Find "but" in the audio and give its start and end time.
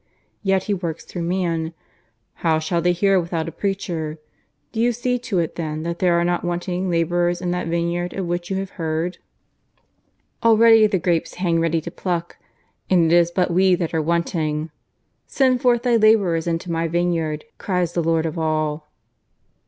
13.29-13.51